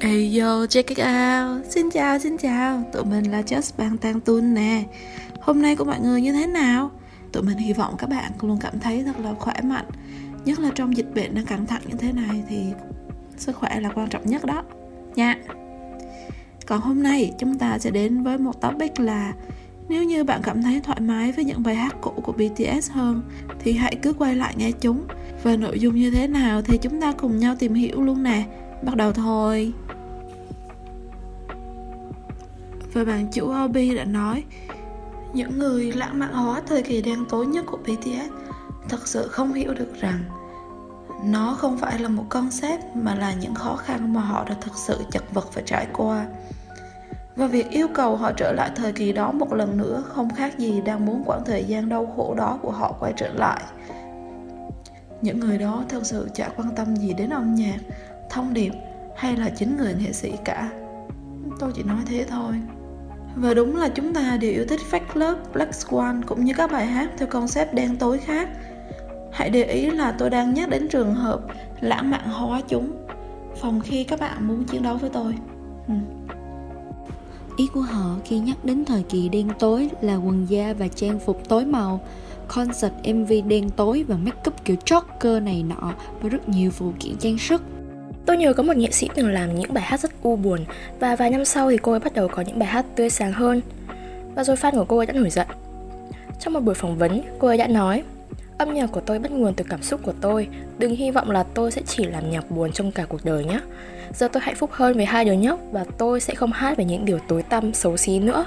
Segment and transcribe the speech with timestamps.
[0.00, 1.66] Hey yo, check it out.
[1.68, 2.82] Xin chào, xin chào.
[2.92, 4.84] Tụi mình là Just Bang Tang Tun nè.
[5.40, 6.90] Hôm nay của mọi người như thế nào?
[7.32, 9.84] Tụi mình hy vọng các bạn luôn cảm thấy thật là khỏe mạnh.
[10.44, 12.64] Nhất là trong dịch bệnh đang căng thẳng như thế này Thì
[13.36, 14.64] sức khỏe là quan trọng nhất đó.
[15.14, 15.36] Nha.
[16.66, 19.32] Còn hôm nay chúng ta sẽ đến với một topic là
[19.88, 23.22] Nếu như bạn cảm thấy thoải mái với những bài hát cũ của BTS hơn
[23.58, 25.06] Thì hãy cứ quay lại nghe chúng.
[25.42, 28.44] Và nội dung như thế nào thì chúng ta cùng nhau tìm hiểu luôn nè.
[28.82, 29.72] Bắt đầu thôi.
[32.92, 34.44] Và bạn chủ Obi đã nói,
[35.32, 38.30] những người lãng mạn hóa thời kỳ đen tối nhất của BTS
[38.88, 40.18] thật sự không hiểu được rằng
[41.24, 44.76] nó không phải là một concept mà là những khó khăn mà họ đã thực
[44.76, 46.26] sự chật vật phải trải qua.
[47.36, 50.58] Và việc yêu cầu họ trở lại thời kỳ đó một lần nữa không khác
[50.58, 53.62] gì đang muốn quãng thời gian đau khổ đó của họ quay trở lại
[55.22, 57.78] những người đó thật sự chả quan tâm gì đến âm nhạc
[58.30, 58.72] thông điệp
[59.16, 60.70] hay là chính người nghệ sĩ cả
[61.58, 62.54] tôi chỉ nói thế thôi
[63.36, 66.72] và đúng là chúng ta đều yêu thích Fake Love, Black Swan cũng như các
[66.72, 68.48] bài hát theo concept đen tối khác.
[69.32, 71.40] Hãy để ý là tôi đang nhắc đến trường hợp
[71.80, 72.92] lãng mạn hóa chúng
[73.60, 75.34] phòng khi các bạn muốn chiến đấu với tôi.
[75.88, 75.94] Ừ.
[77.56, 81.18] Ý của họ khi nhắc đến thời kỳ đen tối là quần da và trang
[81.18, 82.00] phục tối màu,
[82.54, 86.92] concert MV đen tối và make up kiểu Joker này nọ và rất nhiều phụ
[87.00, 87.62] kiện trang sức.
[88.26, 90.64] Tôi nhớ có một nghệ sĩ từng làm những bài hát rất u buồn
[91.00, 93.32] và vài năm sau thì cô ấy bắt đầu có những bài hát tươi sáng
[93.32, 93.60] hơn.
[94.34, 95.46] Và rồi fan của cô ấy đã nổi giận.
[96.40, 98.02] Trong một buổi phỏng vấn, cô ấy đã nói
[98.58, 101.42] Âm nhạc của tôi bắt nguồn từ cảm xúc của tôi Đừng hy vọng là
[101.42, 103.60] tôi sẽ chỉ làm nhạc buồn trong cả cuộc đời nhé
[104.14, 106.84] Giờ tôi hạnh phúc hơn với hai đứa nhóc Và tôi sẽ không hát về
[106.84, 108.44] những điều tối tăm, xấu xí nữa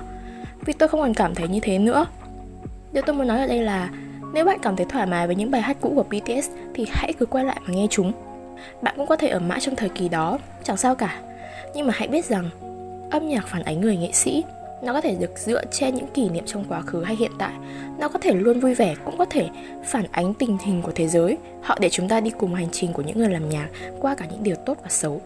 [0.65, 2.05] Vì tôi không còn cảm thấy như thế nữa
[2.93, 3.89] Điều tôi muốn nói ở đây là
[4.33, 7.13] Nếu bạn cảm thấy thoải mái với những bài hát cũ của BTS Thì hãy
[7.13, 8.11] cứ quay lại mà nghe chúng.
[8.81, 11.21] Bạn cũng có thể ở mãi trong thời kỳ đó, chẳng sao cả.
[11.75, 12.49] Nhưng mà hãy biết rằng,
[13.11, 14.43] âm nhạc phản ánh người nghệ sĩ
[14.83, 17.53] nó có thể được dựa trên những kỷ niệm trong quá khứ hay hiện tại.
[17.99, 19.49] Nó có thể luôn vui vẻ cũng có thể
[19.85, 21.37] phản ánh tình hình của thế giới.
[21.61, 23.67] Họ để chúng ta đi cùng hành trình của những người làm nhạc
[23.99, 25.21] qua cả những điều tốt và xấu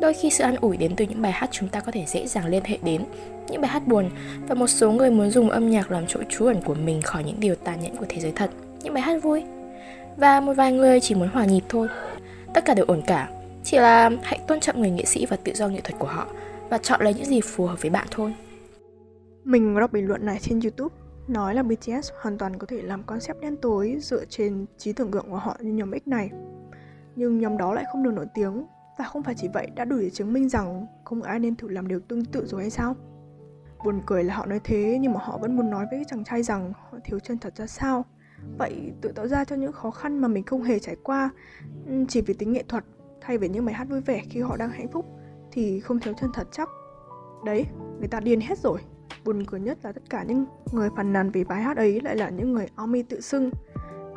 [0.00, 2.26] đôi khi sự an ủi đến từ những bài hát chúng ta có thể dễ
[2.26, 3.04] dàng liên hệ đến,
[3.48, 4.10] những bài hát buồn
[4.48, 7.24] và một số người muốn dùng âm nhạc làm chỗ trú ẩn của mình khỏi
[7.24, 8.50] những điều tàn nhẫn của thế giới thật,
[8.82, 9.44] những bài hát vui.
[10.16, 11.88] Và một vài người chỉ muốn hòa nhịp thôi.
[12.54, 13.28] Tất cả đều ổn cả,
[13.64, 16.26] chỉ là hãy tôn trọng người nghệ sĩ và tự do nghệ thuật của họ
[16.68, 18.34] và chọn lấy những gì phù hợp với bạn thôi.
[19.44, 20.94] Mình đọc bình luận này trên youtube,
[21.28, 25.10] nói là BTS hoàn toàn có thể làm concept đen tối dựa trên trí tưởng
[25.10, 26.30] tượng của họ như nhóm X này.
[27.16, 28.64] Nhưng nhóm đó lại không được nổi tiếng
[28.98, 31.68] và không phải chỉ vậy, đã đủ để chứng minh rằng không ai nên thử
[31.68, 32.96] làm điều tương tự rồi hay sao?
[33.84, 36.42] Buồn cười là họ nói thế, nhưng mà họ vẫn muốn nói với chàng trai
[36.42, 38.04] rằng họ thiếu chân thật ra sao?
[38.58, 41.30] Vậy tự tạo ra cho những khó khăn mà mình không hề trải qua
[41.86, 42.84] ừ, chỉ vì tính nghệ thuật
[43.20, 45.06] thay vì những bài hát vui vẻ khi họ đang hạnh phúc
[45.52, 46.68] thì không thiếu chân thật chắc.
[47.44, 47.66] Đấy,
[47.98, 48.80] người ta điên hết rồi.
[49.24, 52.16] Buồn cười nhất là tất cả những người phàn nàn vì bài hát ấy lại
[52.16, 53.50] là những người army tự xưng.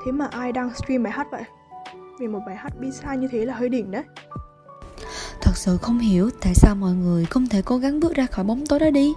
[0.06, 1.44] Thế mà ai đang stream bài hát vậy?
[2.20, 4.04] Vì một bài hát bi sai như thế là hơi đỉnh đấy
[5.42, 8.46] thật sự không hiểu tại sao mọi người không thể cố gắng bước ra khỏi
[8.46, 9.14] bóng tối đó đi.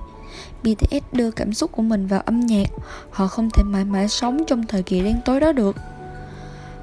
[0.63, 2.69] BTS đưa cảm xúc của mình vào âm nhạc.
[3.11, 5.77] Họ không thể mãi mãi sống trong thời kỳ đen tối đó được.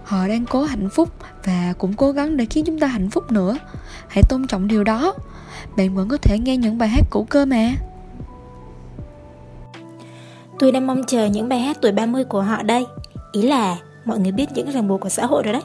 [0.04, 1.10] Họ đang cố hạnh phúc
[1.44, 3.58] và cũng cố gắng để khiến chúng ta hạnh phúc nữa.
[4.08, 5.14] Hãy tôn trọng điều đó.
[5.78, 7.74] Bạn vẫn có thể nghe những bài hát cũ cơ mà.
[10.60, 12.86] Tôi đang mong chờ những bài hát tuổi 30 của họ đây.
[13.32, 15.62] Ý là mọi người biết những ràng buộc của xã hội rồi đấy.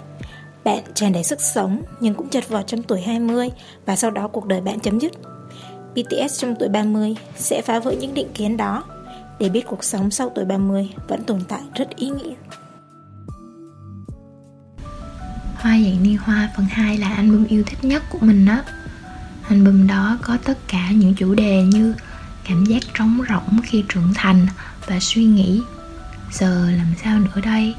[0.64, 3.48] Bạn tràn đầy sức sống nhưng cũng chật vật trong tuổi 20
[3.86, 5.12] Và sau đó cuộc đời bạn chấm dứt
[5.94, 8.84] BTS trong tuổi 30 sẽ phá vỡ những định kiến đó
[9.38, 12.34] để biết cuộc sống sau tuổi 30 vẫn tồn tại rất ý nghĩa.
[15.54, 18.62] Hoa dạng ni hoa phần 2 là album yêu thích nhất của mình đó.
[19.48, 21.94] Album đó có tất cả những chủ đề như
[22.48, 24.46] cảm giác trống rỗng khi trưởng thành
[24.86, 25.62] và suy nghĩ
[26.32, 27.74] giờ làm sao nữa đây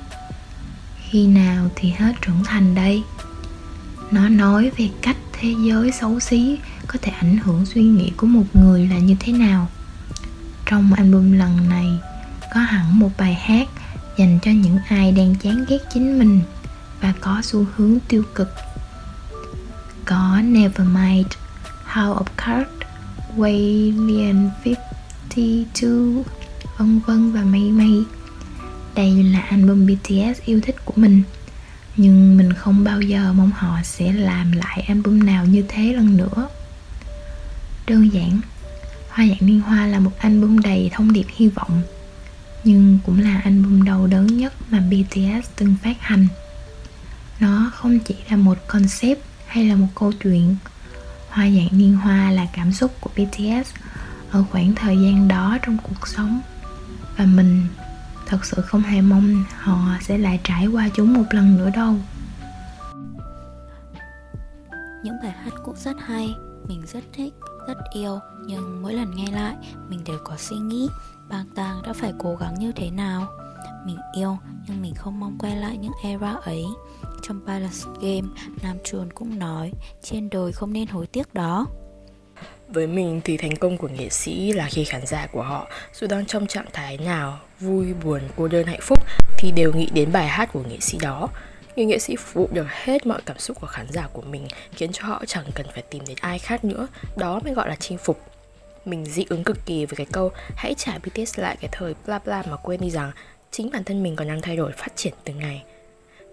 [1.15, 3.03] khi nào thì hết trưởng thành đây?
[4.11, 6.57] Nó nói về cách thế giới xấu xí
[6.87, 9.67] có thể ảnh hưởng suy nghĩ của một người là như thế nào.
[10.65, 11.87] Trong album lần này
[12.53, 13.67] có hẳn một bài hát
[14.17, 16.41] dành cho những ai đang chán ghét chính mình
[17.01, 18.49] và có xu hướng tiêu cực.
[20.05, 21.27] Có Nevermind,
[21.93, 22.71] How of Cards,
[23.37, 26.23] Waylian 52,
[26.77, 28.03] vân vân và mây mây.
[28.95, 31.21] Đây là album BTS yêu thích của mình.
[31.97, 36.17] Nhưng mình không bao giờ mong họ sẽ làm lại album nào như thế lần
[36.17, 36.49] nữa.
[37.87, 38.39] Đơn giản,
[39.09, 41.81] hoa dạng liên hoa là một album đầy thông điệp hy vọng,
[42.63, 46.27] nhưng cũng là album đầu đớn nhất mà bts từng phát hành.
[47.39, 50.55] Nó không chỉ là một concept hay là một câu chuyện,
[51.29, 53.69] hoa dạng niên hoa là cảm xúc của bts
[54.31, 56.41] ở khoảng thời gian đó trong cuộc sống.
[57.17, 57.67] Và mình
[58.25, 61.93] thật sự không hề mong họ sẽ lại trải qua chúng một lần nữa đâu.
[65.03, 66.35] Những bài hát cũ rất hay
[66.67, 67.33] mình rất thích
[67.67, 69.55] rất yêu nhưng mỗi lần nghe lại
[69.89, 70.87] mình đều có suy nghĩ
[71.29, 73.27] bang tang đã phải cố gắng như thế nào.
[73.85, 74.37] Mình yêu
[74.67, 76.65] nhưng mình không mong quay lại những era ấy.
[77.21, 78.27] Trong Balance Game,
[78.63, 79.71] Nam Chuồn cũng nói
[80.01, 81.67] trên đời không nên hối tiếc đó.
[82.67, 86.07] Với mình thì thành công của nghệ sĩ là khi khán giả của họ dù
[86.07, 88.99] đang trong trạng thái nào, vui, buồn, cô đơn, hạnh phúc
[89.37, 91.29] thì đều nghĩ đến bài hát của nghệ sĩ đó.
[91.75, 94.47] Người nghệ sĩ phục vụ được hết mọi cảm xúc của khán giả của mình
[94.71, 96.87] khiến cho họ chẳng cần phải tìm đến ai khác nữa.
[97.17, 98.21] Đó mới gọi là chinh phục.
[98.85, 102.19] Mình dị ứng cực kỳ với cái câu hãy trả BTS lại cái thời bla
[102.19, 103.11] bla mà quên đi rằng
[103.51, 105.63] chính bản thân mình còn đang thay đổi phát triển từng ngày.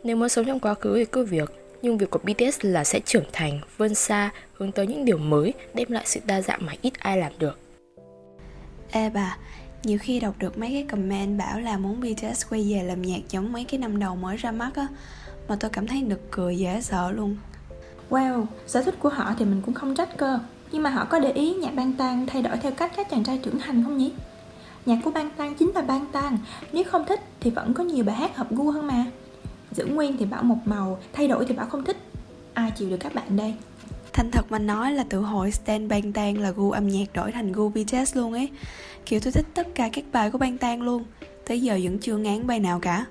[0.05, 1.50] Nếu muốn sống trong quá khứ thì cứ việc,
[1.82, 5.55] nhưng việc của BTS là sẽ trưởng thành, vươn xa, hướng tới những điều mới,
[5.75, 7.58] đem lại sự đa dạng mà ít ai làm được.
[8.93, 9.37] Ê bà,
[9.84, 13.20] nhiều khi đọc được mấy cái comment bảo là muốn BTS quay về làm nhạc
[13.31, 14.87] giống mấy cái năm đầu mới ra mắt á
[15.49, 17.37] Mà tôi cảm thấy nực cười dễ sợ luôn
[18.11, 20.38] Wow, sở thích của họ thì mình cũng không trách cơ
[20.73, 23.25] Nhưng mà họ có để ý nhạc bang tan thay đổi theo cách các chàng
[23.25, 24.12] trai trưởng thành không nhỉ?
[24.87, 26.38] Nhạc của bang tan chính là bang tan
[26.73, 29.05] Nếu không thích thì vẫn có nhiều bài hát hợp gu hơn mà
[29.74, 31.96] Giữ nguyên thì bảo một màu, thay đổi thì bảo không thích.
[32.54, 33.54] Ai chịu được các bạn đây?
[34.12, 37.32] Thành thật mà nói là tự hội Stan Bang Tan là gu âm nhạc đổi
[37.32, 38.48] thành gu BTS luôn ấy.
[39.06, 41.04] Kiểu tôi thích tất cả các bài của Bang Tan luôn.
[41.46, 43.04] Tới giờ vẫn chưa ngán bài nào cả.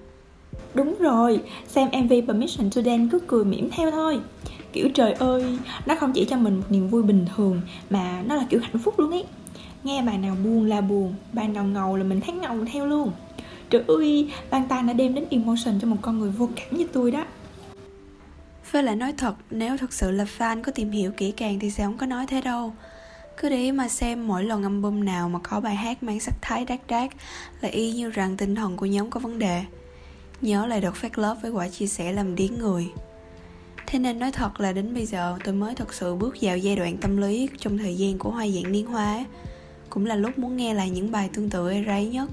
[0.73, 4.19] Đúng rồi, xem MV Permission to Dance cứ cười mỉm theo thôi.
[4.73, 8.35] Kiểu trời ơi, nó không chỉ cho mình một niềm vui bình thường Mà nó
[8.35, 9.23] là kiểu hạnh phúc luôn ấy.
[9.83, 13.11] Nghe bài nào buồn là buồn, bài nào ngầu là mình thấy ngầu theo luôn
[13.71, 16.87] Trời ơi, Bang Tan đã đem đến emotion cho một con người vô cảm như
[16.93, 17.25] tôi đó.
[18.71, 21.71] Với lại nói thật, nếu thật sự là fan có tìm hiểu kỹ càng thì
[21.71, 22.73] sẽ không có nói thế đâu.
[23.37, 26.65] Cứ để mà xem mỗi lần album nào mà có bài hát mang sắc thái
[26.65, 27.11] đát đát
[27.61, 29.63] là y như rằng tinh thần của nhóm có vấn đề.
[30.41, 32.87] Nhớ lại đợt phát lớp với quả chia sẻ làm điếng người.
[33.87, 36.75] Thế nên nói thật là đến bây giờ tôi mới thật sự bước vào giai
[36.75, 39.25] đoạn tâm lý trong thời gian của hoa dạng niên hoa
[39.89, 42.29] cũng là lúc muốn nghe lại những bài tương tự ráy nhất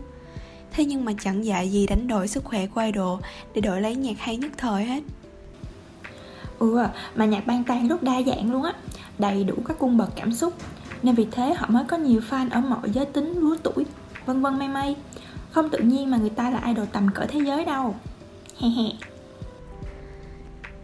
[0.71, 3.21] thế nhưng mà chẳng dạy gì đánh đổi sức khỏe của idol
[3.55, 5.03] để đổi lấy nhạc hay nhất thời hết.
[6.59, 8.73] Ừ mà nhạc ban tan rất đa dạng luôn á
[9.19, 10.55] đầy đủ các cung bậc cảm xúc.
[11.03, 13.85] Nên vì thế họ mới có nhiều fan ở mọi giới tính lứa tuổi
[14.27, 14.97] vân vân may may.
[15.51, 17.95] Không tự nhiên mà người ta là idol tầm cỡ thế giới đâu.
[18.59, 18.85] He he.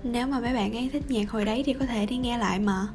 [0.03, 2.59] Nếu mà mấy bạn ấy thích nhạc hồi đấy thì có thể đi nghe lại
[2.59, 2.89] mà.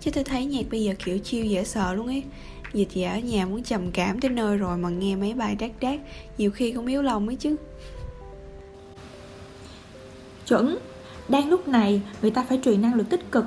[0.00, 2.22] Chứ tôi thấy nhạc bây giờ kiểu chiêu dễ sợ luôn ấy
[2.72, 5.70] dịch về ở nhà muốn trầm cảm tới nơi rồi mà nghe mấy bài đát
[5.80, 5.98] đát
[6.38, 7.56] nhiều khi cũng yếu lòng ấy chứ.
[10.46, 10.78] Chuẩn
[11.28, 13.44] đang lúc này người ta phải truyền năng lượng tích cực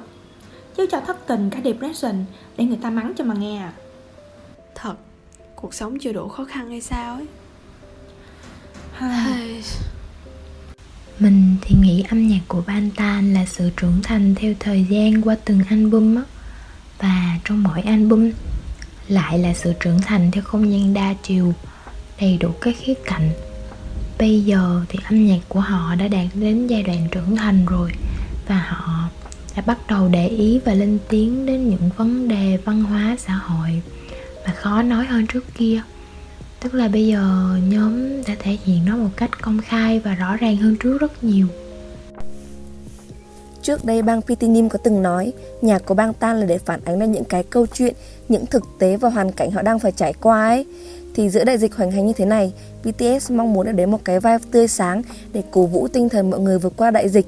[0.77, 2.25] chứ cho thất tình cả depression
[2.57, 3.73] để người ta mắng cho mà nghe à.
[4.75, 4.95] Thật
[5.55, 7.27] cuộc sống chưa đủ khó khăn hay sao ấy?
[11.19, 15.35] Mình thì nghĩ âm nhạc của Bantan là sự trưởng thành theo thời gian qua
[15.45, 16.23] từng album á
[16.99, 18.31] và trong mỗi album
[19.07, 21.53] lại là sự trưởng thành theo không gian đa chiều,
[22.21, 23.29] đầy đủ các khía cạnh.
[24.19, 27.91] Bây giờ thì âm nhạc của họ đã đạt đến giai đoạn trưởng thành rồi,
[28.47, 29.09] và họ
[29.55, 33.33] đã bắt đầu để ý và lên tiếng đến những vấn đề văn hóa xã
[33.33, 33.81] hội
[34.45, 35.81] mà khó nói hơn trước kia.
[36.59, 40.35] Tức là bây giờ nhóm đã thể hiện nó một cách công khai và rõ
[40.35, 41.47] ràng hơn trước rất nhiều.
[43.63, 46.99] Trước đây bang Pitinim có từng nói nhạc của bang Tan là để phản ánh
[46.99, 47.93] ra những cái câu chuyện,
[48.29, 50.65] những thực tế và hoàn cảnh họ đang phải trải qua ấy.
[51.15, 52.53] Thì giữa đại dịch hoành hành như thế này,
[52.83, 55.01] BTS mong muốn đến một cái vibe tươi sáng
[55.33, 57.25] để cổ vũ tinh thần mọi người vượt qua đại dịch.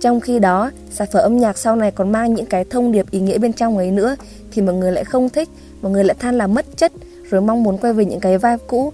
[0.00, 3.10] Trong khi đó, sản phẩm âm nhạc sau này còn mang những cái thông điệp
[3.10, 4.16] ý nghĩa bên trong ấy nữa
[4.52, 5.48] thì mọi người lại không thích,
[5.82, 6.92] mọi người lại than là mất chất
[7.30, 8.92] rồi mong muốn quay về những cái vibe cũ.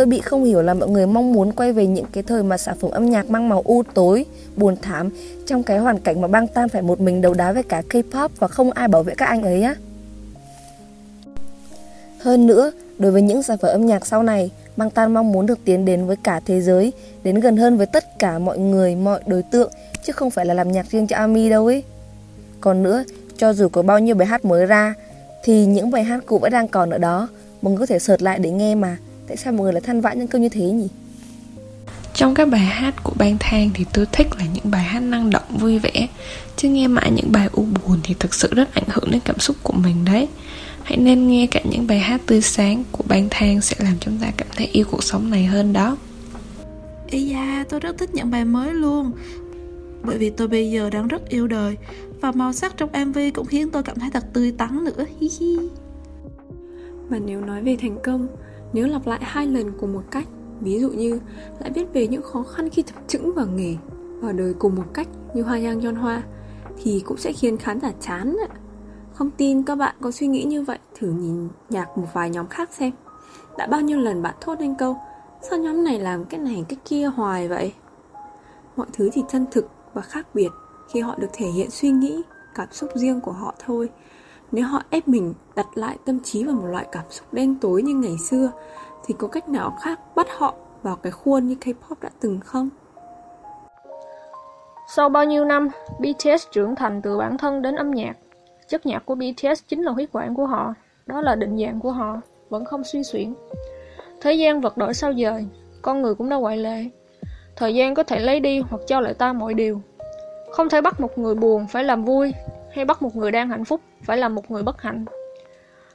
[0.00, 2.58] Tôi bị không hiểu là mọi người mong muốn quay về những cái thời mà
[2.58, 4.26] sản phẩm âm nhạc mang màu u tối,
[4.56, 5.08] buồn thảm
[5.46, 8.28] trong cái hoàn cảnh mà bang tan phải một mình đấu đá với cả K-pop
[8.38, 9.74] và không ai bảo vệ các anh ấy á.
[12.18, 15.46] Hơn nữa, đối với những sản phẩm âm nhạc sau này, bang tan mong muốn
[15.46, 16.92] được tiến đến với cả thế giới,
[17.24, 19.70] đến gần hơn với tất cả mọi người, mọi đối tượng,
[20.06, 21.82] chứ không phải là làm nhạc riêng cho ARMY đâu ấy.
[22.60, 23.04] Còn nữa,
[23.36, 24.94] cho dù có bao nhiêu bài hát mới ra,
[25.42, 27.28] thì những bài hát cũ vẫn đang còn ở đó,
[27.62, 28.96] mình có thể sợt lại để nghe mà.
[29.30, 30.88] Tại sao mọi người lại than vãn những câu như thế nhỉ?
[32.14, 35.30] Trong các bài hát của Bang Thang thì tôi thích là những bài hát năng
[35.30, 36.08] động vui vẻ.
[36.56, 39.38] Chứ nghe mãi những bài u buồn thì thực sự rất ảnh hưởng đến cảm
[39.38, 40.28] xúc của mình đấy.
[40.82, 44.18] Hãy nên nghe cả những bài hát tươi sáng của Bang Thang sẽ làm chúng
[44.18, 45.96] ta cảm thấy yêu cuộc sống này hơn đó.
[47.06, 49.12] Ý da, tôi rất thích những bài mới luôn.
[50.02, 51.76] Bởi vì tôi bây giờ đang rất yêu đời.
[52.20, 55.04] Và màu sắc trong MV cũng khiến tôi cảm thấy thật tươi tắn nữa.
[55.20, 55.56] Hi hi.
[57.08, 58.28] Và nếu nói về thành công
[58.72, 60.26] nếu lặp lại hai lần cùng một cách,
[60.60, 61.20] ví dụ như
[61.60, 63.76] lại viết về những khó khăn khi tập chững vào nghề
[64.20, 66.22] vào đời cùng một cách như hoa yang yon hoa,
[66.82, 68.56] thì cũng sẽ khiến khán giả chán ạ.
[69.12, 72.46] Không tin các bạn có suy nghĩ như vậy, thử nhìn nhạc một vài nhóm
[72.46, 72.92] khác xem.
[73.58, 74.96] Đã bao nhiêu lần bạn thốt lên câu,
[75.42, 77.72] sao nhóm này làm cái này cái kia hoài vậy?
[78.76, 80.48] Mọi thứ thì chân thực và khác biệt
[80.92, 82.22] khi họ được thể hiện suy nghĩ,
[82.54, 83.88] cảm xúc riêng của họ thôi
[84.52, 87.82] nếu họ ép mình đặt lại tâm trí vào một loại cảm xúc đen tối
[87.82, 88.50] như ngày xưa
[89.04, 92.68] thì có cách nào khác bắt họ vào cái khuôn như K-pop đã từng không?
[94.88, 98.16] Sau bao nhiêu năm, BTS trưởng thành từ bản thân đến âm nhạc.
[98.68, 100.74] Chất nhạc của BTS chính là huyết quản của họ,
[101.06, 103.34] đó là định dạng của họ, vẫn không suy xuyển.
[104.20, 105.46] Thế gian vật đổi sao dời,
[105.82, 106.84] con người cũng đã ngoại lệ.
[107.56, 109.80] Thời gian có thể lấy đi hoặc cho lại ta mọi điều.
[110.52, 112.32] Không thể bắt một người buồn phải làm vui,
[112.74, 115.04] hay bắt một người đang hạnh phúc phải là một người bất hạnh.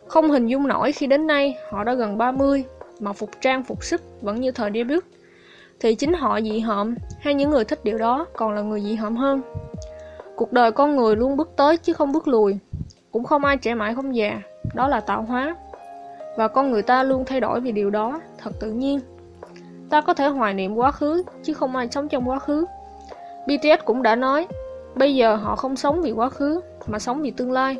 [0.07, 2.63] Không hình dung nổi khi đến nay họ đã gần 30
[2.99, 5.03] mà phục trang phục sức vẫn như thời debut
[5.79, 8.95] thì chính họ dị hợm hay những người thích điều đó còn là người dị
[8.95, 9.41] hợm hơn.
[10.35, 12.57] Cuộc đời con người luôn bước tới chứ không bước lùi,
[13.11, 14.41] cũng không ai trẻ mãi không già,
[14.73, 15.55] đó là tạo hóa.
[16.37, 18.99] Và con người ta luôn thay đổi vì điều đó, thật tự nhiên.
[19.89, 22.65] Ta có thể hoài niệm quá khứ, chứ không ai sống trong quá khứ.
[23.47, 24.47] BTS cũng đã nói,
[24.95, 27.77] bây giờ họ không sống vì quá khứ, mà sống vì tương lai.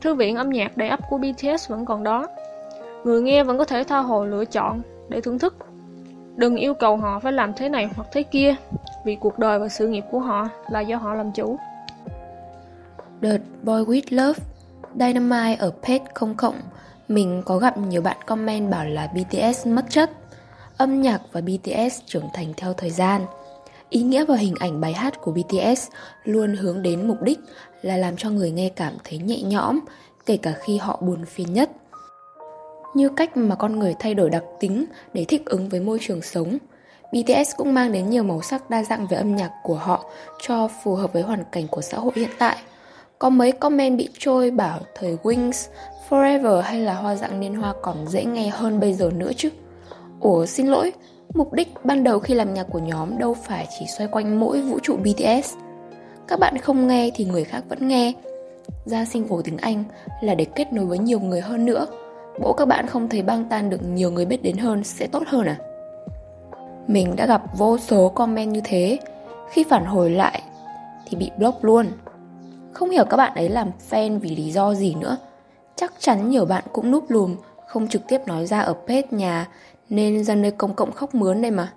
[0.00, 2.26] Thư viện âm nhạc đầy ắp của BTS vẫn còn đó.
[3.04, 5.54] Người nghe vẫn có thể tha hồ lựa chọn để thưởng thức
[6.36, 8.54] Đừng yêu cầu họ phải làm thế này hoặc thế kia,
[9.04, 11.56] vì cuộc đời và sự nghiệp của họ là do họ làm chủ.
[13.20, 14.38] Đợt Boy With Love,
[14.94, 16.60] Dynamite ở page không cộng,
[17.08, 20.10] mình có gặp nhiều bạn comment bảo là BTS mất chất.
[20.76, 23.26] Âm nhạc và BTS trưởng thành theo thời gian.
[23.90, 25.88] Ý nghĩa và hình ảnh bài hát của BTS
[26.24, 27.38] luôn hướng đến mục đích
[27.82, 29.80] là làm cho người nghe cảm thấy nhẹ nhõm,
[30.26, 31.70] kể cả khi họ buồn phiền nhất
[32.96, 36.22] như cách mà con người thay đổi đặc tính để thích ứng với môi trường
[36.22, 36.58] sống.
[37.12, 40.04] BTS cũng mang đến nhiều màu sắc đa dạng về âm nhạc của họ
[40.40, 42.56] cho phù hợp với hoàn cảnh của xã hội hiện tại.
[43.18, 45.68] Có mấy comment bị trôi bảo thời Wings,
[46.08, 49.50] Forever hay là hoa dạng niên hoa còn dễ nghe hơn bây giờ nữa chứ.
[50.20, 50.92] Ủa xin lỗi,
[51.34, 54.60] mục đích ban đầu khi làm nhạc của nhóm đâu phải chỉ xoay quanh mỗi
[54.60, 55.54] vũ trụ BTS.
[56.28, 58.12] Các bạn không nghe thì người khác vẫn nghe.
[58.84, 59.84] Ra sinh ổ tiếng Anh
[60.20, 61.86] là để kết nối với nhiều người hơn nữa
[62.40, 65.22] Bộ các bạn không thấy băng tan được nhiều người biết đến hơn sẽ tốt
[65.26, 65.56] hơn à?
[66.86, 68.98] Mình đã gặp vô số comment như thế
[69.50, 70.42] Khi phản hồi lại
[71.06, 71.86] thì bị block luôn
[72.72, 75.16] Không hiểu các bạn ấy làm fan vì lý do gì nữa
[75.76, 79.48] Chắc chắn nhiều bạn cũng núp lùm, Không trực tiếp nói ra ở page nhà
[79.88, 81.72] nên ra nơi công cộng khóc mướn đây mà.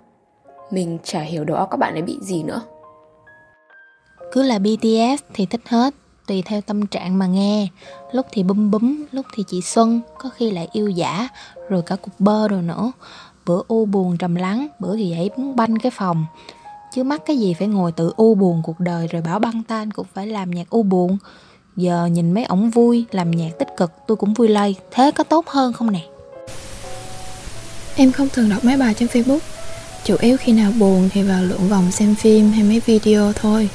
[0.70, 2.60] Mình chả hiểu đó các bạn ấy bị gì nữa.
[4.32, 5.94] Cứ là BTS thì thích hết,
[6.26, 7.68] tùy theo tâm trạng mà nghe.
[8.12, 11.28] Lúc thì bum búm lúc thì chị xuân, có khi lại yêu giả
[11.68, 12.92] rồi cả cục bơ rồi nữa.
[13.46, 16.26] Bữa u buồn trầm lắng, bữa thì dậy muốn banh cái phòng.
[16.92, 19.90] Chứ mắc cái gì phải ngồi tự u buồn cuộc đời rồi bảo băng tan
[19.90, 21.18] cũng phải làm nhạc u buồn.
[21.76, 24.76] Giờ nhìn mấy ổng vui, làm nhạc tích cực, tôi cũng vui lây.
[24.90, 26.00] Thế có tốt hơn không nè?
[28.00, 29.38] Em không thường đọc mấy bài trên facebook.
[30.04, 33.68] Chủ yếu khi nào buồn thì vào lượn vòng xem phim hay mấy video thôi.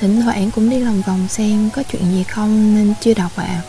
[0.00, 3.44] Thỉnh thoảng cũng đi lòng vòng xem có chuyện gì không nên chưa đọc ạ.
[3.44, 3.62] À.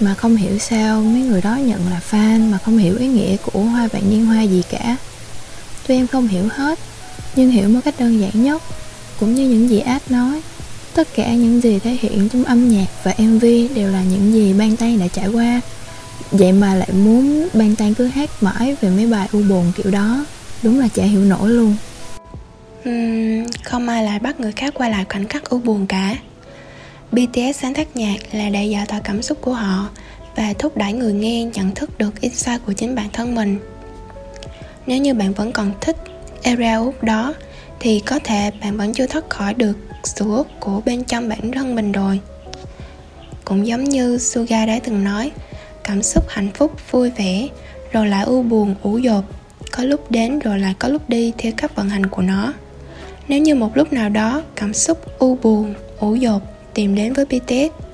[0.00, 3.36] Mà không hiểu sao mấy người đó nhận là fan mà không hiểu ý nghĩa
[3.36, 4.96] của hoa vạn niên hoa gì cả.
[5.86, 6.78] Tuy em không hiểu hết,
[7.36, 8.62] nhưng hiểu một cách đơn giản nhất,
[9.20, 10.42] Cũng như những gì ad nói,
[10.94, 14.52] Tất cả những gì thể hiện trong âm nhạc và MV đều là những gì
[14.52, 15.60] Ban tay đã trải qua.
[16.30, 19.92] Vậy mà lại muốn Ban Tan cứ hát mãi về mấy bài u buồn kiểu
[19.92, 20.26] đó
[20.62, 21.76] Đúng là chả hiểu nổi luôn
[22.88, 26.16] uhm, không ai lại bắt người khác quay lại khoảnh khắc u buồn cả
[27.12, 29.88] BTS sáng tác nhạc là để giải tỏa cảm xúc của họ
[30.36, 33.58] và thúc đẩy người nghe nhận thức được insight của chính bản thân mình.
[34.86, 35.96] Nếu như bạn vẫn còn thích
[36.42, 37.34] era út đó
[37.80, 39.72] thì có thể bạn vẫn chưa thoát khỏi được
[40.04, 42.20] sự út của bên trong bản thân mình rồi.
[43.44, 45.30] Cũng giống như Suga đã từng nói,
[45.88, 47.48] cảm xúc hạnh phúc vui vẻ
[47.92, 49.24] rồi lại u buồn ủ dột
[49.72, 52.52] có lúc đến rồi lại có lúc đi theo các vận hành của nó
[53.28, 56.42] nếu như một lúc nào đó cảm xúc u buồn, ủ dột
[56.74, 57.84] tìm đến với BTS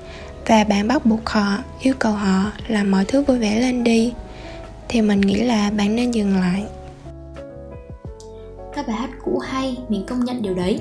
[0.47, 4.13] và bạn bắt buộc họ, yêu cầu họ làm mọi thứ vui vẻ lên đi
[4.89, 6.65] thì mình nghĩ là bạn nên dừng lại.
[8.75, 10.79] Các bài hát cũ hay, mình công nhận điều đấy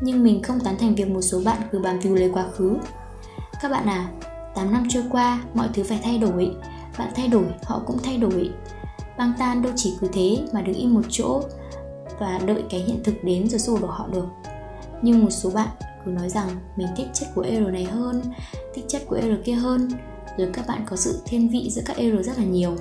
[0.00, 2.76] nhưng mình không tán thành việc một số bạn cứ bám víu lấy quá khứ.
[3.62, 4.08] Các bạn à,
[4.54, 6.54] 8 năm trôi qua, mọi thứ phải thay đổi.
[6.98, 8.50] Bạn thay đổi, họ cũng thay đổi.
[9.18, 11.42] Băng tan đâu chỉ cứ thế mà đứng im một chỗ
[12.20, 14.26] và đợi cái hiện thực đến rồi xô đổ họ được
[15.02, 15.68] Nhưng một số bạn
[16.04, 18.22] cứ nói rằng mình thích chất của er này hơn,
[18.74, 19.88] thích chất của er kia hơn,
[20.38, 22.76] rồi các bạn có sự thiên vị giữa các er rất là nhiều.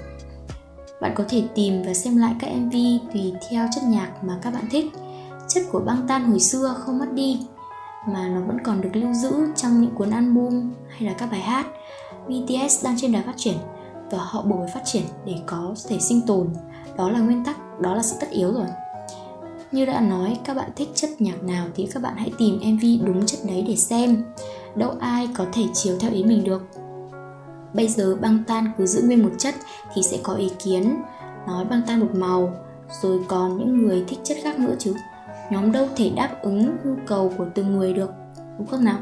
[1.01, 2.73] Bạn có thể tìm và xem lại các MV
[3.13, 4.85] tùy theo chất nhạc mà các bạn thích.
[5.47, 7.39] Chất của băng tan hồi xưa không mất đi,
[8.07, 11.41] mà nó vẫn còn được lưu giữ trong những cuốn album hay là các bài
[11.41, 11.67] hát.
[12.27, 13.57] BTS đang trên đà phát triển
[14.11, 16.47] và họ buộc phải phát triển để có thể sinh tồn.
[16.97, 18.67] Đó là nguyên tắc, đó là sự tất yếu rồi.
[19.71, 23.07] Như đã nói, các bạn thích chất nhạc nào thì các bạn hãy tìm MV
[23.07, 24.23] đúng chất đấy để xem.
[24.75, 26.61] Đâu ai có thể chiều theo ý mình được.
[27.73, 29.55] Bây giờ băng tan cứ giữ nguyên một chất
[29.93, 31.01] thì sẽ có ý kiến
[31.47, 32.53] nói băng tan một màu,
[33.01, 34.93] rồi còn những người thích chất khác nữa chứ.
[35.51, 38.11] Nhóm đâu thể đáp ứng nhu cầu của từng người được,
[38.57, 38.97] đúng không nào?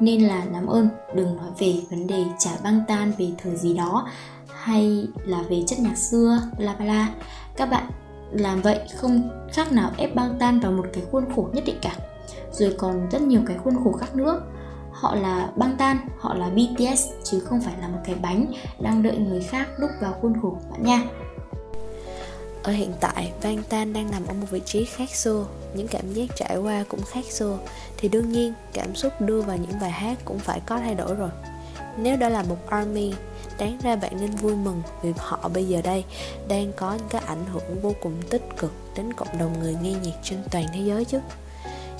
[0.00, 3.74] Nên là làm ơn đừng nói về vấn đề trả băng tan về thời gì
[3.74, 4.08] đó
[4.54, 7.08] hay là về chất nhạc xưa, bla bla.
[7.56, 7.90] Các bạn
[8.32, 11.78] làm vậy không khác nào ép băng tan vào một cái khuôn khổ nhất định
[11.82, 11.92] cả
[12.52, 14.42] rồi còn rất nhiều cái khuôn khổ khác nữa
[14.92, 18.46] họ là băng tan họ là bts chứ không phải là một cái bánh
[18.80, 21.02] đang đợi người khác đúc vào khuôn khổ bạn nha
[22.62, 25.46] ở hiện tại băng Tan đang nằm ở một vị trí khác xưa
[25.76, 27.58] những cảm giác trải qua cũng khác xưa.
[27.96, 31.14] Thì đương nhiên, cảm xúc đưa vào những bài hát cũng phải có thay đổi
[31.14, 31.30] rồi.
[31.98, 33.12] Nếu đó là một ARMY,
[33.58, 36.04] đáng ra bạn nên vui mừng vì họ bây giờ đây
[36.48, 39.92] đang có những cái ảnh hưởng vô cùng tích cực đến cộng đồng người nghe
[39.92, 41.18] nhạc trên toàn thế giới chứ.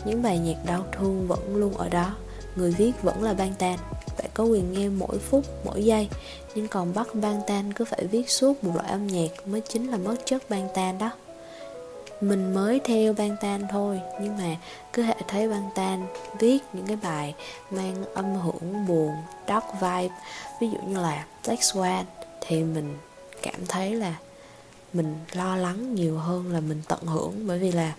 [0.04, 2.14] Những bài nhạc đau thương vẫn luôn ở đó,
[2.56, 3.78] người viết vẫn là ban tan
[4.18, 6.08] bạn có quyền nghe mỗi phút, mỗi giây,
[6.54, 9.90] nhưng còn bắt ban tan cứ phải viết suốt một loại âm nhạc mới chính
[9.90, 11.10] là mất chất ban tan đó
[12.20, 14.56] mình mới theo ban tan thôi, nhưng mà
[14.92, 16.06] cứ hệ thấy ban tan
[16.38, 17.34] viết những cái bài
[17.70, 19.12] mang âm hưởng buồn,
[19.48, 20.14] dark vibe.
[20.60, 22.04] Ví dụ như là Black Swan
[22.40, 22.96] thì mình
[23.42, 24.14] cảm thấy là
[24.92, 27.46] mình lo lắng nhiều hơn là mình tận hưởng.
[27.46, 27.94] Bởi vì là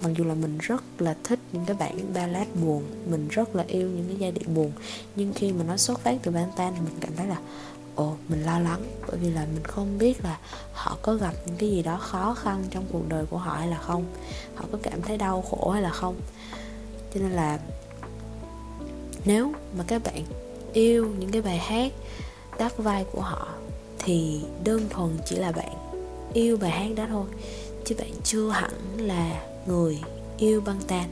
[0.00, 3.64] mặc dù là mình rất là thích những cái bản ballad buồn, mình rất là
[3.66, 4.72] yêu những cái giai điệu buồn,
[5.16, 7.36] nhưng khi mà nó xuất phát từ ban tan thì mình cảm thấy là
[7.96, 10.38] ồ, mình lo lắng, bởi vì là mình không biết là
[10.72, 13.68] họ có gặp những cái gì đó khó khăn trong cuộc đời của họ hay
[13.68, 14.04] là không.
[14.54, 16.16] Họ có cảm thấy đau khổ hay là không.
[17.14, 17.58] Cho nên là
[19.24, 20.24] nếu mà các bạn
[20.72, 21.92] yêu những cái bài hát
[22.58, 23.48] đắt vai của họ,
[23.98, 25.72] thì đơn thuần chỉ là bạn
[26.32, 27.26] yêu bài hát đó thôi.
[27.84, 30.00] Chứ bạn chưa hẳn là người
[30.38, 31.08] yêu băng tan.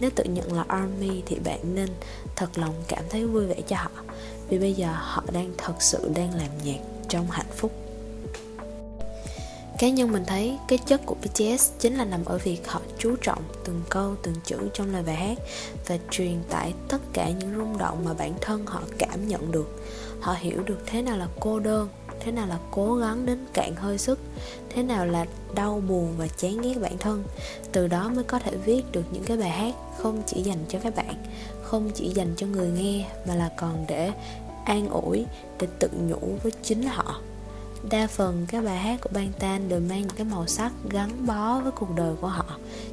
[0.00, 1.88] Nếu tự nhận là army thì bạn nên
[2.36, 3.90] thật lòng cảm thấy vui vẻ cho họ
[4.48, 7.72] vì bây giờ họ đang thật sự đang làm nhạc trong hạnh phúc.
[9.78, 13.16] Cá nhân mình thấy cái chất của BTS chính là nằm ở việc họ chú
[13.16, 15.38] trọng từng câu, từng chữ trong lời bài hát
[15.86, 19.84] và truyền tải tất cả những rung động mà bản thân họ cảm nhận được.
[20.20, 21.88] Họ hiểu được thế nào là cô đơn,
[22.20, 24.18] thế nào là cố gắng đến cạn hơi sức,
[24.68, 27.24] thế nào là đau buồn và chán ghét bản thân.
[27.72, 30.78] Từ đó mới có thể viết được những cái bài hát không chỉ dành cho
[30.82, 31.14] các bạn
[31.72, 34.12] không chỉ dành cho người nghe mà là còn để
[34.64, 35.24] an ủi,
[35.60, 37.20] để tự nhủ với chính họ.
[37.90, 41.26] Đa phần các bài hát của bang tan đều mang những cái màu sắc gắn
[41.26, 42.44] bó với cuộc đời của họ,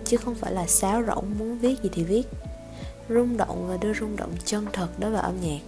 [0.06, 2.24] chứ không phải là sáo rỗng muốn viết gì thì viết.
[3.10, 5.62] Rung động và đưa rung động chân thật đó vào âm nhạc,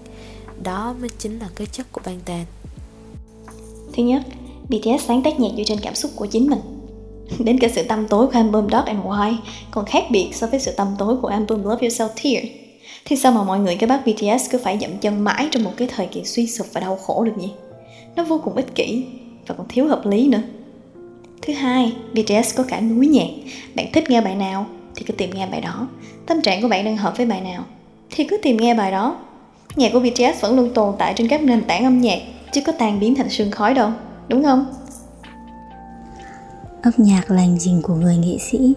[0.63, 2.45] đó mới chính là cái chất của bang tan
[3.93, 4.21] thứ nhất
[4.69, 6.62] BTS sáng tác nhạc dựa trên cảm xúc của chính mình.
[7.39, 9.38] Đến cả sự tâm tối của album Dark and White
[9.71, 12.61] còn khác biệt so với sự tâm tối của album Love Yourself Tear
[13.06, 15.72] thì sao mà mọi người, cái bác BTS cứ phải dậm chân mãi trong một
[15.78, 17.52] cái thời kỳ suy sụp và đau khổ được nhỉ?
[18.16, 19.06] Nó vô cùng ích kỷ
[19.48, 20.42] và còn thiếu hợp lý nữa.
[21.42, 23.28] Thứ hai BTS có cả núi nhạc.
[23.76, 25.88] Bạn thích nghe bài nào thì cứ tìm nghe bài đó.
[26.26, 27.64] Tâm trạng của bạn đang hợp với bài nào
[28.10, 29.18] thì cứ tìm nghe bài đó.
[29.76, 32.20] Nhạc của BTS vẫn luôn tồn tại trên các nền tảng âm nhạc,
[32.52, 33.92] chứ có tan biến thành sương khói đâu.
[34.28, 34.66] Đúng không?
[36.82, 38.74] Âm nhạc là hành trình của người nghệ sĩ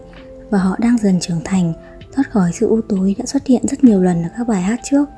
[0.51, 1.73] và họ đang dần trưởng thành
[2.15, 4.81] thoát khỏi sự u tối đã xuất hiện rất nhiều lần ở các bài hát
[4.85, 5.09] trước.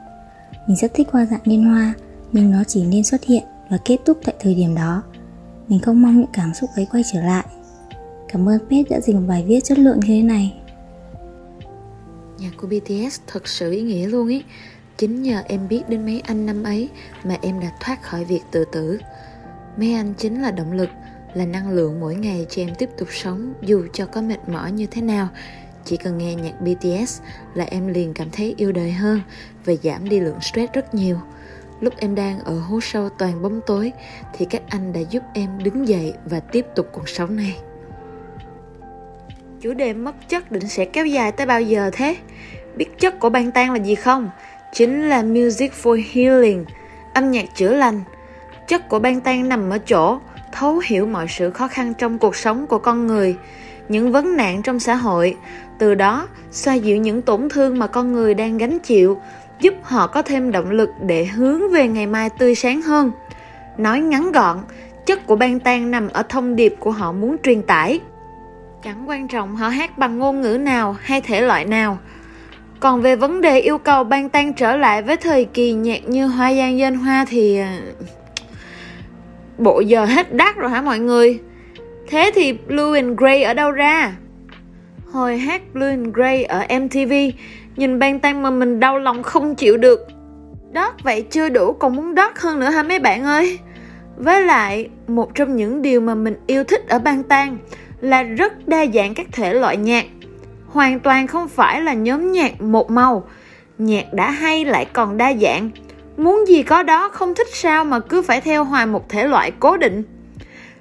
[0.66, 1.94] Mình rất thích qua dạng liên hoa,
[2.32, 5.02] nhưng nó chỉ nên xuất hiện và kết thúc tại thời điểm đó.
[5.68, 7.44] Mình không mong những cảm xúc ấy quay trở lại.
[8.28, 10.61] Cảm ơn Pet đã dành một bài viết chất lượng như thế này.
[12.38, 14.44] Nhạc của BTS thật sự ý nghĩa luôn ý.
[14.96, 16.88] Chính nhờ em biết đến mấy anh năm ấy
[17.24, 18.98] mà em đã thoát khỏi việc tự tử.
[19.76, 20.88] Mấy anh chính là động lực,
[21.35, 24.72] là năng lượng mỗi ngày cho em tiếp tục sống dù cho có mệt mỏi
[24.72, 25.28] như thế nào
[25.87, 27.20] chỉ cần nghe nhạc BTS
[27.55, 29.20] là em liền cảm thấy yêu đời hơn
[29.64, 31.16] và giảm đi lượng stress rất nhiều.
[31.81, 33.92] Lúc em đang ở hố sâu toàn bóng tối,
[34.33, 37.57] thì các anh đã giúp em đứng dậy và tiếp tục cuộc sống này.
[39.61, 42.16] Chủ đề mất chất định sẽ kéo dài tới bao giờ thế?
[42.77, 44.31] Biết chất của ban tang là gì không?
[44.72, 46.64] Chính là music for healing,
[47.14, 48.01] âm nhạc chữa lành.
[48.68, 50.18] Chất của ban tang nằm ở chỗ
[50.53, 53.37] thấu hiểu mọi sự khó khăn trong cuộc sống của con người
[53.88, 55.37] những vấn nạn trong xã hội,
[55.79, 59.20] từ đó xoa dịu những tổn thương mà con người đang gánh chịu,
[59.61, 63.11] giúp họ có thêm động lực để hướng về ngày mai tươi sáng hơn.
[63.79, 64.59] Nói ngắn gọn,
[65.07, 68.01] chất của ban tan nằm ở thông điệp của họ muốn truyền tải.
[68.85, 71.99] Chẳng quan trọng họ hát bằng ngôn ngữ nào hay thể loại nào.
[72.81, 76.27] Còn về vấn đề yêu cầu ban tan trở lại với thời kỳ nhạc như
[76.27, 77.59] Hoa Giang Dân Hoa thì...
[77.59, 77.66] Ờ,
[79.59, 81.40] bộ giờ hết đắt rồi hả mọi người?
[82.09, 84.16] Thế thì Blue and Grey ở đâu ra?
[85.12, 87.12] Hồi hát Blue and Grey ở MTV,
[87.77, 90.07] nhìn ban tan mà mình đau lòng không chịu được.
[90.73, 93.59] Đót vậy chưa đủ còn muốn đót hơn nữa hả mấy bạn ơi?
[94.16, 97.59] Với lại, một trong những điều mà mình yêu thích ở ban tan
[98.01, 100.07] là rất đa dạng các thể loại nhạc.
[100.66, 103.29] Hoàn toàn không phải là nhóm nhạc một màu.
[103.79, 105.71] Nhạc đã hay lại còn đa dạng.
[106.16, 109.53] Muốn gì có đó không thích sao mà cứ phải theo hoài một thể loại
[109.61, 110.03] cố định.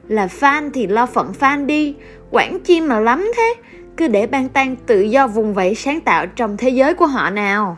[0.08, 1.96] Là fan thì lo phận fan đi,
[2.32, 3.56] quản chi mà lắm thế.
[3.98, 7.30] Cứ để ban tan tự do vùng vẫy sáng tạo trong thế giới của họ
[7.30, 7.78] nào.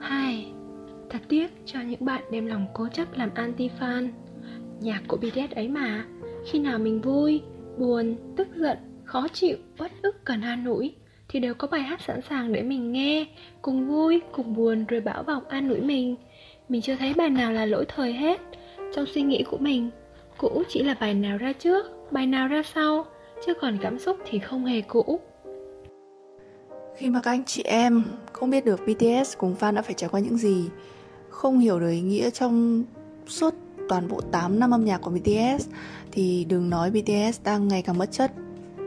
[0.00, 0.52] Hai,
[1.10, 4.08] thật tiếc cho những bạn đem lòng cố chấp làm anti-fan.
[4.80, 6.04] Nhạc của BTS ấy mà,
[6.50, 7.42] khi nào mình vui,
[7.78, 10.94] buồn, tức giận, khó chịu, uất ức cần an ủi
[11.28, 13.26] thì đều có bài hát sẵn sàng để mình nghe,
[13.62, 16.16] cùng vui, cùng buồn rồi bảo bọc an ủi mình.
[16.68, 18.40] Mình chưa thấy bài nào là lỗi thời hết.
[18.94, 19.90] Trong suy nghĩ của mình,
[20.40, 23.04] cũ chỉ là bài nào ra trước, bài nào ra sau,
[23.46, 25.20] chứ còn cảm xúc thì không hề cũ.
[26.96, 30.08] Khi mà các anh chị em không biết được BTS cùng fan đã phải trải
[30.08, 30.68] qua những gì,
[31.28, 32.84] không hiểu được ý nghĩa trong
[33.26, 33.54] suốt
[33.88, 35.68] toàn bộ 8 năm âm nhạc của BTS
[36.12, 38.32] thì đừng nói BTS đang ngày càng mất chất,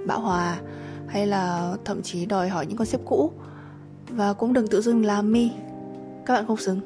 [0.06, 0.60] bão hòa
[1.08, 3.32] hay là thậm chí đòi hỏi những concept cũ.
[4.10, 5.50] Và cũng đừng tự dưng làm mi.
[6.26, 6.80] Các bạn không xứng.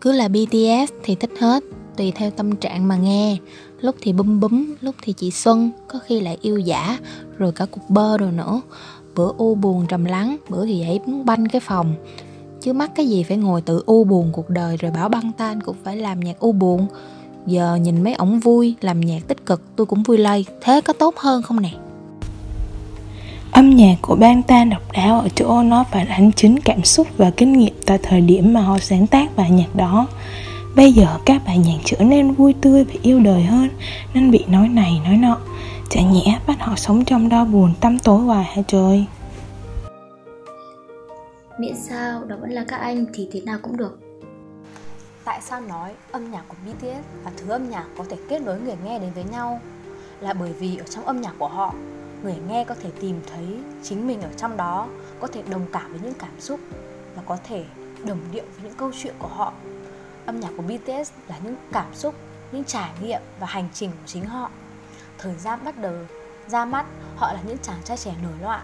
[0.00, 1.62] Cứ là BTS thì thích hết
[1.96, 3.36] tùy theo tâm trạng mà nghe.
[3.80, 6.98] Lúc thì bum búm lúc thì chị xuân, có khi lại yêu giả
[7.38, 8.60] rồi cả cục bơ rồi nữa.
[9.14, 11.94] Bữa u buồn trầm lắng, bữa thì dậy muốn banh cái phòng.
[12.60, 15.60] Chứ mắc cái gì phải ngồi tự u buồn cuộc đời rồi bảo băng tan
[15.60, 16.86] cũng phải làm nhạc u buồn.
[17.46, 20.44] Giờ nhìn mấy ổng vui, làm nhạc tích cực, tôi cũng vui lây.
[20.60, 21.70] Thế có tốt hơn không nè?
[23.52, 27.06] Âm nhạc của bang ta độc đáo ở chỗ nó phản ánh chính cảm xúc
[27.16, 30.06] và kinh nghiệm tại thời điểm mà họ sáng tác bài nhạc đó.
[30.76, 33.68] Bây giờ các bài nhạc trở nên vui tươi và yêu đời hơn
[34.14, 35.38] nên bị nói này nói nọ.
[35.90, 39.06] Chả nhẽ bắt họ sống trong đau buồn tăm tối hoài hả trời?
[41.58, 43.98] Miễn sao đó vẫn là các anh thì thế nào cũng được
[45.24, 48.60] Tại sao nói âm nhạc của BTS và thứ âm nhạc có thể kết nối
[48.60, 49.60] người nghe đến với nhau
[50.20, 51.74] Là bởi vì ở trong âm nhạc của họ
[52.22, 53.46] Người nghe có thể tìm thấy
[53.82, 54.88] chính mình ở trong đó
[55.20, 56.60] Có thể đồng cảm với những cảm xúc
[57.16, 57.64] Và có thể
[58.04, 59.52] đồng điệu với những câu chuyện của họ
[60.26, 62.14] Âm nhạc của BTS là những cảm xúc,
[62.52, 64.50] những trải nghiệm và hành trình của chính họ
[65.22, 65.94] Thời gian bắt đầu
[66.48, 68.60] ra mắt họ là những chàng trai trẻ nổi loạn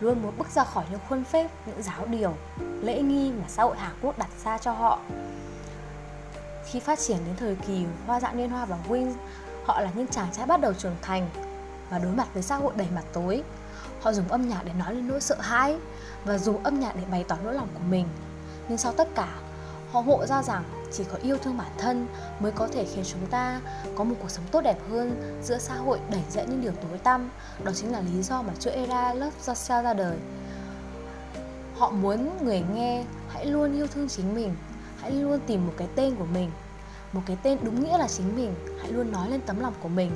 [0.00, 2.34] luôn muốn bước ra khỏi những khuôn phép, những giáo điều,
[2.82, 4.98] lễ nghi mà xã hội Hàn Quốc đặt ra cho họ.
[6.64, 9.12] Khi phát triển đến thời kỳ hoa dạng liên hoa và Wings,
[9.64, 11.30] họ là những chàng trai bắt đầu trưởng thành
[11.90, 13.42] và đối mặt với xã hội đầy mặt tối.
[14.00, 15.78] Họ dùng âm nhạc để nói lên nỗi sợ hãi
[16.24, 18.08] và dùng âm nhạc để bày tỏ nỗi lòng của mình.
[18.68, 19.28] Nhưng sau tất cả,
[19.92, 22.06] họ ngộ ra rằng chỉ có yêu thương bản thân
[22.40, 23.60] mới có thể khiến chúng ta
[23.96, 26.98] có một cuộc sống tốt đẹp hơn, giữa xã hội đẩy rẽ những điều tối
[26.98, 27.30] tăm.
[27.64, 30.16] Đó chính là lý do mà chuỗi era Love Yourself ra đời.
[31.76, 34.54] Họ muốn người nghe, hãy luôn yêu thương chính mình,
[35.00, 36.50] hãy luôn tìm một cái tên của mình.
[37.12, 39.88] Một cái tên đúng nghĩa là chính mình, hãy luôn nói lên tấm lòng của
[39.88, 40.10] mình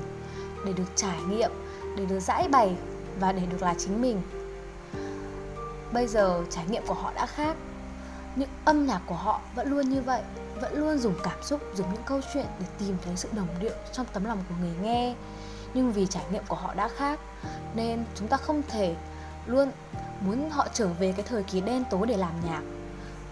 [0.66, 1.50] để được trải nghiệm,
[1.96, 2.76] để được giải bày
[3.20, 4.22] và để được là chính mình.
[5.92, 7.56] Bây giờ trải nghiệm của họ đã khác.
[8.37, 10.22] Những âm nhạc của họ vẫn luôn như vậy
[10.60, 13.74] vẫn luôn dùng cảm xúc, dùng những câu chuyện để tìm thấy sự đồng điệu
[13.92, 15.14] trong tấm lòng của người nghe.
[15.74, 17.20] Nhưng vì trải nghiệm của họ đã khác,
[17.74, 18.94] nên chúng ta không thể
[19.46, 19.72] luôn
[20.20, 22.62] muốn họ trở về cái thời kỳ đen tối để làm nhạc.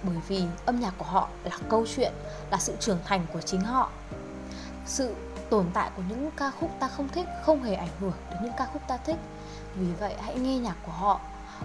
[0.03, 2.13] Bởi vì âm nhạc của họ là câu chuyện,
[2.51, 3.91] là sự trưởng thành của chính họ.
[4.87, 5.15] Sự
[5.51, 8.53] tồn tại của những ca khúc ta không thích không hề ảnh hưởng đến những
[8.59, 9.17] ca khúc ta thích.
[9.75, 11.21] Vì vậy, hãy nghe nhạc của họ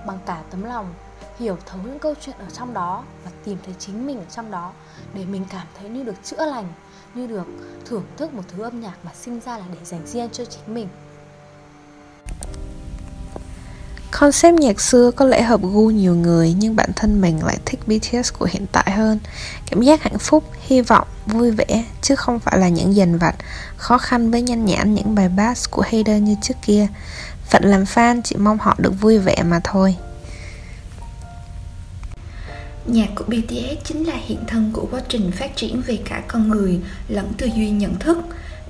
[0.05, 0.93] bằng cả tấm lòng
[1.39, 4.51] hiểu thấu những câu chuyện ở trong đó và tìm thấy chính mình ở trong
[4.51, 4.71] đó
[5.13, 6.73] để mình cảm thấy như được chữa lành
[7.13, 7.45] như được
[7.85, 10.73] thưởng thức một thứ âm nhạc mà sinh ra là để dành riêng cho chính
[10.73, 10.87] mình
[14.19, 17.79] Concept nhạc xưa có lẽ hợp gu nhiều người nhưng bản thân mình lại thích
[17.87, 19.19] BTS của hiện tại hơn.
[19.69, 23.35] Cảm giác hạnh phúc, hy vọng, vui vẻ chứ không phải là những dành vặt,
[23.77, 26.87] khó khăn với nhanh nhãn những bài bass của hater như trước kia.
[27.49, 29.95] Phận làm fan chỉ mong họ được vui vẻ mà thôi.
[32.85, 36.49] Nhạc của BTS chính là hiện thân của quá trình phát triển về cả con
[36.49, 38.17] người lẫn tư duy nhận thức.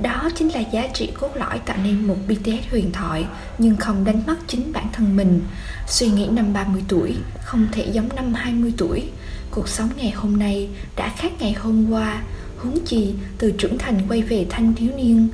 [0.02, 3.26] Đó chính là giá trị cốt lõi tạo nên một BTS huyền thoại
[3.58, 5.42] nhưng không đánh mất chính bản thân mình.
[5.88, 9.10] Suy nghĩ năm 30 tuổi không thể giống năm 20 tuổi.
[9.52, 12.24] Cuộc sống ngày hôm nay đã khác ngày hôm qua,
[12.58, 15.28] huống chi từ trưởng thành quay về thanh thiếu niên.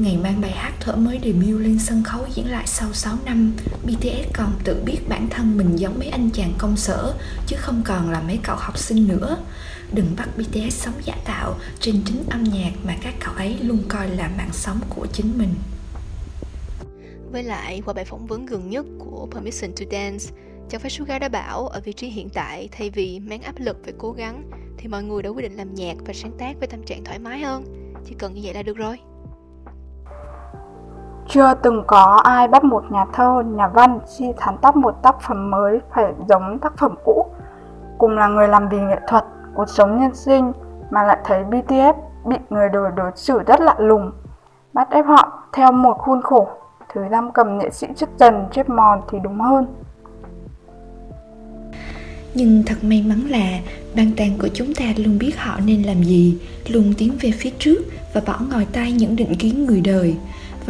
[0.00, 3.52] Ngày mang bài hát thở mới debut lên sân khấu diễn lại sau 6 năm,
[3.84, 7.14] BTS còn tự biết bản thân mình giống mấy anh chàng công sở,
[7.46, 9.38] chứ không còn là mấy cậu học sinh nữa.
[9.92, 13.78] Đừng bắt BTS sống giả tạo trên chính âm nhạc mà các cậu ấy luôn
[13.88, 15.54] coi là mạng sống của chính mình.
[17.32, 20.24] Với lại, qua bài phỏng vấn gần nhất của Permission to Dance,
[20.70, 23.76] chẳng phải Suga đã bảo ở vị trí hiện tại thay vì mang áp lực
[23.84, 26.68] phải cố gắng thì mọi người đã quyết định làm nhạc và sáng tác với
[26.68, 27.64] tâm trạng thoải mái hơn.
[28.08, 28.98] Chỉ cần như vậy là được rồi.
[31.28, 35.20] Chưa từng có ai bắt một nhà thơ, nhà văn khi sáng tác một tác
[35.20, 37.26] phẩm mới phải giống tác phẩm cũ.
[37.98, 40.52] Cùng là người làm vì nghệ thuật, cuộc sống nhân sinh
[40.90, 44.12] mà lại thấy BTS bị người đời đối xử rất lạ lùng,
[44.72, 46.48] bắt ép họ theo một khuôn khổ,
[46.92, 49.66] thứ giam cầm nghệ sĩ chất dần, chết mòn thì đúng hơn.
[52.34, 53.58] Nhưng thật may mắn là
[53.96, 57.50] ban tàng của chúng ta luôn biết họ nên làm gì, luôn tiến về phía
[57.58, 57.78] trước
[58.14, 60.16] và bỏ ngòi tay những định kiến người đời.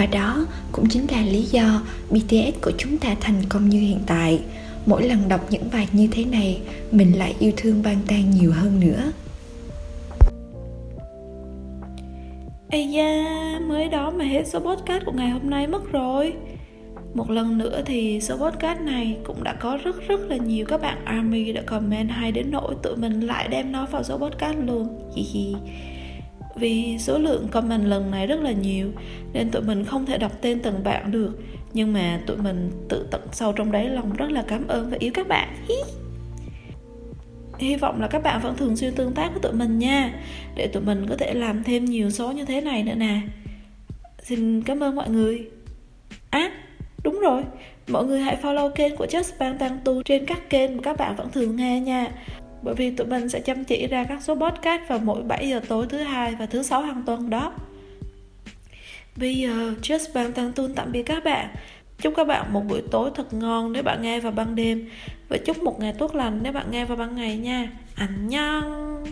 [0.01, 3.99] Và đó cũng chính là lý do BTS của chúng ta thành công như hiện
[4.07, 4.41] tại.
[4.87, 6.61] Mỗi lần đọc những bài như thế này,
[6.91, 9.13] mình lại yêu thương Bang Tan nhiều hơn nữa.
[12.71, 13.25] Ây da,
[13.69, 16.33] mới đó mà hết số podcast của ngày hôm nay mất rồi
[17.15, 20.81] một lần nữa thì số podcast này cũng đã có rất rất là nhiều các
[20.81, 24.57] bạn army đã comment hay đến nỗi tụi mình lại đem nó vào số podcast
[24.67, 25.55] luôn hi hi
[26.55, 28.91] vì số lượng comment lần này rất là nhiều
[29.33, 31.39] nên tụi mình không thể đọc tên từng bạn được.
[31.73, 34.97] Nhưng mà tụi mình tự tận sâu trong đáy lòng rất là cảm ơn và
[35.01, 35.49] yêu các bạn.
[35.69, 35.75] Hi
[37.59, 40.15] hy vọng là các bạn vẫn thường xuyên tương tác với tụi mình nha
[40.57, 43.21] để tụi mình có thể làm thêm nhiều số như thế này nữa nè.
[44.23, 45.49] Xin cảm ơn mọi người.
[46.31, 46.51] À
[47.05, 47.43] Đúng rồi,
[47.89, 50.97] mọi người hãy follow kênh của Just Bang Tăng Tu trên các kênh mà các
[50.97, 52.07] bạn vẫn thường nghe nha.
[52.63, 55.61] Bởi vì tụi mình sẽ chăm chỉ ra các số podcast vào mỗi 7 giờ
[55.69, 57.53] tối thứ hai và thứ sáu hàng tuần đó.
[59.17, 61.49] Bây giờ, Just ban Tăng tun tạm biệt các bạn.
[62.01, 64.91] Chúc các bạn một buổi tối thật ngon nếu bạn nghe vào ban đêm
[65.29, 69.05] Và chúc một ngày tốt lành nếu bạn nghe vào ban ngày nha Ảnh nhăng